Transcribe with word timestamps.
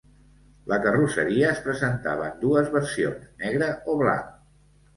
La 0.71 0.79
carrosseria 0.85 1.49
es 1.57 1.61
presentava 1.67 2.31
en 2.31 2.41
dues 2.47 2.73
versions: 2.79 3.31
negre 3.45 3.71
o 3.95 3.99
blanc. 4.05 4.37